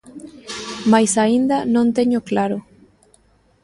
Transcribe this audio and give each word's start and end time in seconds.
Mais 0.91 1.11
aínda 1.25 1.57
non 1.73 1.87
teño 1.97 2.19
claro. 2.29 2.57